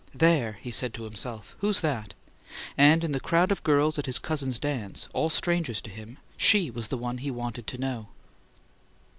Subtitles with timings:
[0.15, 1.55] "There!" he said to himself.
[1.59, 2.15] "Who's that?"
[2.75, 6.71] And in the crowd of girls at his cousin's dance, all strangers to him, she
[6.71, 8.07] was the one he wanted to know.